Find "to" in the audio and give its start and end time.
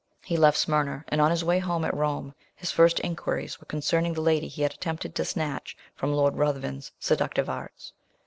5.13-5.23